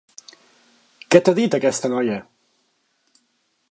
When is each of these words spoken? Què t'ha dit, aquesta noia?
Què 1.15 1.21
t'ha 1.27 1.35
dit, 1.41 1.59
aquesta 1.59 1.95
noia? 1.95 2.19